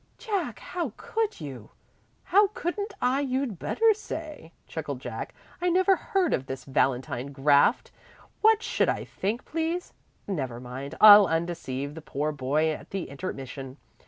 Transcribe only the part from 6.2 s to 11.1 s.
of this valentine graft. What should I think, please? Never mind;